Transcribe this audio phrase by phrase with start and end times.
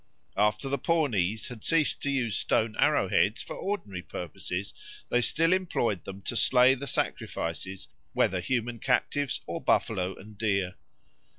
[0.35, 4.73] After the Pawnees had ceased to use stone arrow heads for ordinary purposes,
[5.09, 10.73] they still employed them to slay the sacrifices, whether human captives or buffalo and deer.